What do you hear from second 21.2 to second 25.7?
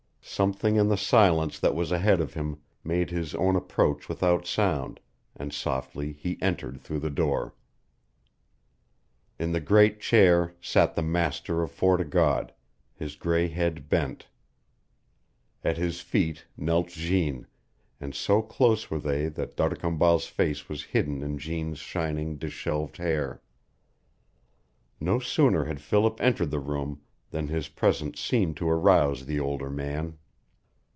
in Jeanne's shining, disheveled hair. No sooner